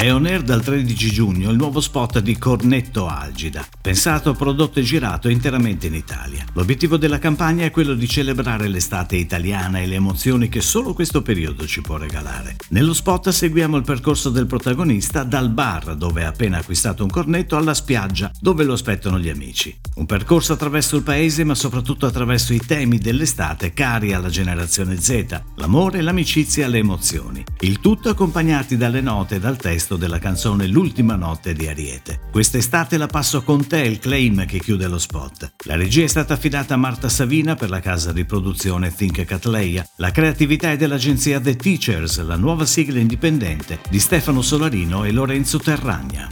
[0.00, 4.82] È on air dal 13 giugno il nuovo spot di Cornetto Algida, pensato, prodotto e
[4.82, 6.42] girato interamente in Italia.
[6.54, 11.20] L'obiettivo della campagna è quello di celebrare l'estate italiana e le emozioni che solo questo
[11.20, 12.56] periodo ci può regalare.
[12.70, 17.58] Nello spot seguiamo il percorso del protagonista dal bar dove ha appena acquistato un cornetto
[17.58, 19.78] alla spiaggia dove lo aspettano gli amici.
[20.00, 25.42] Un percorso attraverso il paese ma soprattutto attraverso i temi dell'estate cari alla generazione Z,
[25.56, 27.44] l'amore, l'amicizia e le emozioni.
[27.60, 32.20] Il tutto accompagnati dalle note e dal testo della canzone L'ultima notte di Ariete.
[32.32, 35.52] Quest'estate la passo con te il claim che chiude lo spot.
[35.66, 39.86] La regia è stata affidata a Marta Savina per la casa di produzione Think Catleya.
[39.96, 45.58] La creatività è dell'agenzia The Teachers, la nuova sigla indipendente di Stefano Solarino e Lorenzo
[45.58, 46.26] Terragna.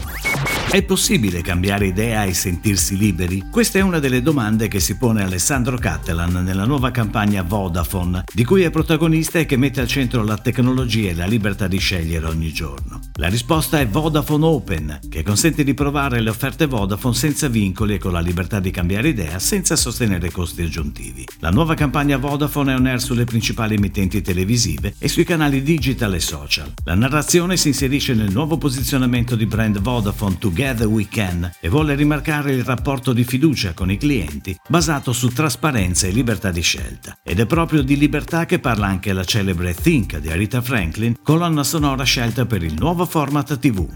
[0.71, 3.45] È possibile cambiare idea e sentirsi liberi?
[3.51, 8.45] Questa è una delle domande che si pone Alessandro Cattelan nella nuova campagna Vodafone, di
[8.45, 12.27] cui è protagonista e che mette al centro la tecnologia e la libertà di scegliere
[12.27, 13.01] ogni giorno.
[13.15, 17.99] La risposta è Vodafone Open, che consente di provare le offerte Vodafone senza vincoli e
[17.99, 21.27] con la libertà di cambiare idea senza sostenere costi aggiuntivi.
[21.39, 26.15] La nuova campagna Vodafone è on air sulle principali emittenti televisive e sui canali digital
[26.15, 26.75] e social.
[26.85, 31.69] La narrazione si inserisce nel nuovo posizionamento di brand Vodafone to Together We Can e
[31.69, 36.63] vuole rimarcare il rapporto di fiducia con i clienti basato su trasparenza e libertà di
[36.63, 37.17] scelta.
[37.23, 41.63] Ed è proprio di libertà che parla anche la celebre Think di Arita Franklin, colonna
[41.63, 43.87] sonora scelta per il nuovo format TV.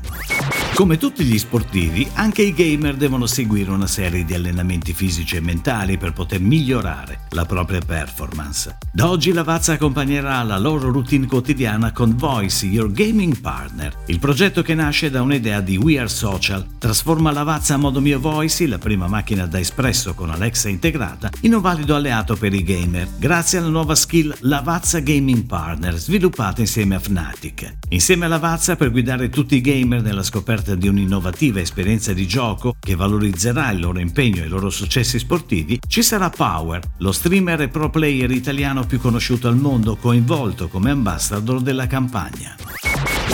[0.74, 5.40] Come tutti gli sportivi, anche i gamer devono seguire una serie di allenamenti fisici e
[5.40, 8.78] mentali per poter migliorare la propria performance.
[8.90, 14.18] Da oggi la Vazza accompagnerà la loro routine quotidiana con Voice, Your Gaming Partner, il
[14.18, 18.18] progetto che nasce da un'idea di We Are Social, trasforma la Vazza a modo mio
[18.18, 22.62] Voice, la prima macchina da espresso con Alexa integrata, in un valido alleato per i
[22.62, 27.78] gamer, grazie alla nuova skill Lavazza Gaming Partner, sviluppata insieme a Fnatic.
[27.90, 32.74] Insieme a Lavazza per guidare tutti i gamer nella scoperta di un'innovativa esperienza di gioco
[32.78, 37.62] che valorizzerà il loro impegno e i loro successi sportivi, ci sarà Power, lo streamer
[37.62, 42.56] e pro player italiano più conosciuto al mondo, coinvolto come ambassador della campagna.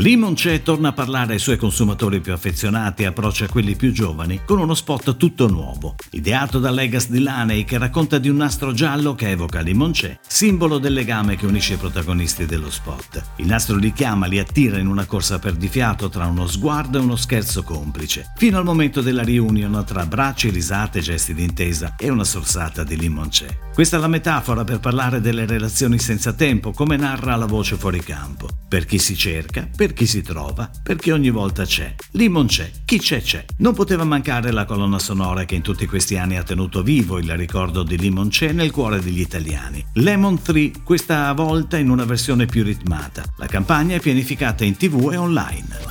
[0.00, 4.60] Limonce torna a parlare ai suoi consumatori più affezionati e approccia quelli più giovani con
[4.60, 9.16] uno spot tutto nuovo, ideato da Legas di Laney che racconta di un nastro giallo
[9.16, 13.24] che evoca Limonce, simbolo del legame che unisce i protagonisti dello spot.
[13.38, 17.16] Il nastro li chiama, li attira in una corsa perdifiato tra uno sguardo e uno
[17.16, 22.84] scherzo complice, fino al momento della riunione tra bracci, risate, gesti d'intesa e una sorsata
[22.84, 23.66] di Limonce.
[23.74, 28.00] Questa è la metafora per parlare delle relazioni senza tempo, come narra la voce fuori
[28.00, 28.48] campo.
[28.68, 31.94] Per chi si cerca, per chi si trova, perché ogni volta c'è.
[32.12, 33.44] Limon c'è, chi c'è c'è.
[33.58, 37.34] Non poteva mancare la colonna sonora che in tutti questi anni ha tenuto vivo il
[37.36, 39.82] ricordo di Limon c'è nel cuore degli italiani.
[39.94, 43.24] Lemon 3, questa volta in una versione più ritmata.
[43.38, 45.87] La campagna è pianificata in tv e online.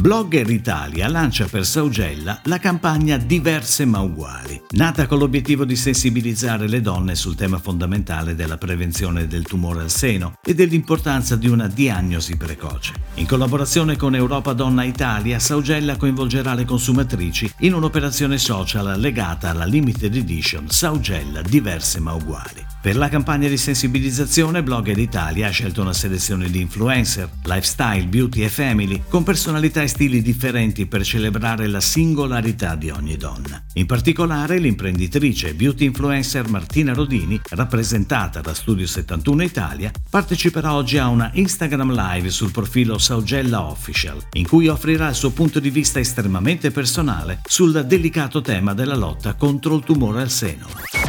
[0.00, 6.68] Blogger Italia lancia per Saugella la campagna Diverse ma uguali, nata con l'obiettivo di sensibilizzare
[6.68, 11.68] le donne sul tema fondamentale della prevenzione del tumore al seno e dell'importanza di una
[11.68, 12.92] diagnosi precoce.
[13.14, 19.64] In collaborazione con Europa Donna Italia, Saugella coinvolgerà le consumatrici in un'operazione social legata alla
[19.64, 22.72] limited edition Saugella Diverse ma uguali.
[22.84, 28.42] Per la campagna di sensibilizzazione, Blogger Italia ha scelto una selezione di influencer, lifestyle, beauty
[28.42, 33.62] e family, con personalità e stili differenti per celebrare la singolarità di ogni donna.
[33.74, 40.98] In particolare, l'imprenditrice e beauty influencer Martina Rodini, rappresentata da Studio 71 Italia, parteciperà oggi
[40.98, 45.70] a una Instagram Live sul profilo Saugella Official, in cui offrirà il suo punto di
[45.70, 51.03] vista estremamente personale sul delicato tema della lotta contro il tumore al seno.